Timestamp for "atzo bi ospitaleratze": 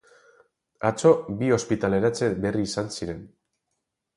0.89-2.31